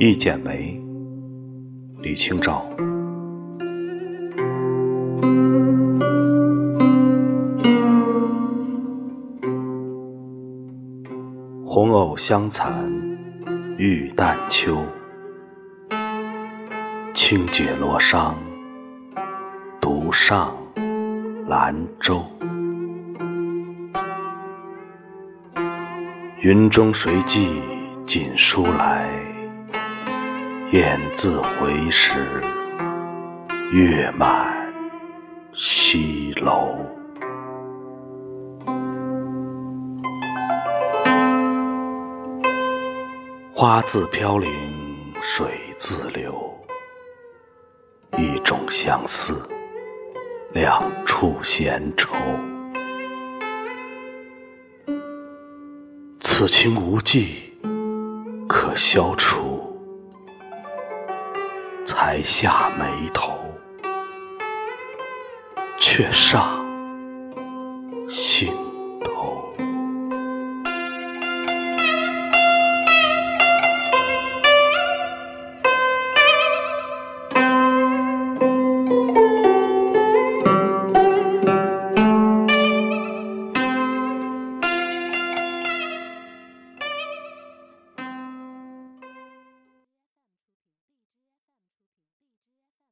[0.00, 0.80] 一剪梅，
[2.00, 2.64] 李清照。
[11.64, 12.88] 红藕香残
[13.76, 14.84] 玉淡秋，
[17.12, 18.34] 轻解罗裳，
[19.80, 20.56] 独上
[21.48, 22.24] 兰舟。
[26.40, 27.60] 云中谁寄
[28.06, 29.17] 锦书来？
[30.72, 32.42] 雁字回时，
[33.72, 34.70] 月满
[35.54, 36.76] 西楼。
[43.54, 44.52] 花自飘零，
[45.22, 46.54] 水自流，
[48.18, 49.40] 一种相思，
[50.52, 52.14] 两处闲愁。
[56.20, 57.58] 此情无计
[58.46, 59.57] 可消除，
[62.08, 63.38] 才下眉头，
[65.78, 66.64] 却上
[68.08, 68.67] 心。